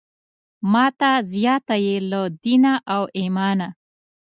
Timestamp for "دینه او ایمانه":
2.43-3.67